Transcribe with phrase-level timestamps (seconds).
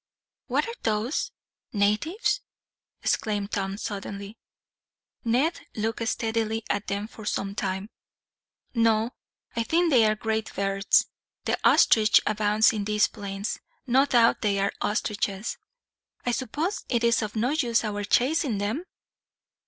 [0.47, 1.31] "What are those
[1.73, 2.41] natives?"
[3.03, 4.39] exclaimed Tom suddenly.
[5.23, 7.91] Ned looked steadily at them for some time.
[8.73, 9.11] "No,
[9.55, 11.05] I think they are great birds.
[11.45, 15.59] The ostrich abounds in these plains; no doubt they are ostriches."
[16.25, 18.85] "I suppose it is of no use our chasing them?"